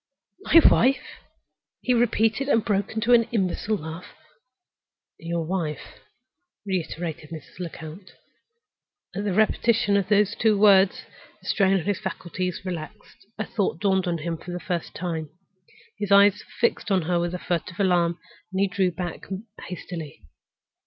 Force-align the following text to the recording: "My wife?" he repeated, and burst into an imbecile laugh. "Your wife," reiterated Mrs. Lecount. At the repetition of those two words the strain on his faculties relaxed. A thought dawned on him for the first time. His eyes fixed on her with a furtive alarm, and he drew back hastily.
"My 0.41 0.59
wife?" 0.67 1.19
he 1.83 1.93
repeated, 1.93 2.49
and 2.49 2.65
burst 2.65 2.89
into 2.89 3.13
an 3.13 3.25
imbecile 3.31 3.77
laugh. 3.77 4.15
"Your 5.19 5.45
wife," 5.45 5.99
reiterated 6.65 7.29
Mrs. 7.29 7.59
Lecount. 7.59 8.13
At 9.15 9.25
the 9.25 9.31
repetition 9.33 9.95
of 9.97 10.09
those 10.09 10.33
two 10.33 10.57
words 10.57 11.05
the 11.39 11.45
strain 11.47 11.75
on 11.75 11.81
his 11.81 11.99
faculties 11.99 12.65
relaxed. 12.65 13.27
A 13.37 13.45
thought 13.45 13.79
dawned 13.79 14.07
on 14.07 14.17
him 14.17 14.37
for 14.37 14.49
the 14.49 14.59
first 14.59 14.95
time. 14.95 15.29
His 15.99 16.11
eyes 16.11 16.41
fixed 16.59 16.89
on 16.89 17.03
her 17.03 17.19
with 17.19 17.35
a 17.35 17.37
furtive 17.37 17.79
alarm, 17.79 18.17
and 18.51 18.59
he 18.59 18.67
drew 18.67 18.89
back 18.89 19.25
hastily. 19.67 20.23